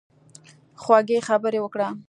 خوږې 0.81 1.19
خبرې 1.27 1.59
وکړه. 1.61 1.87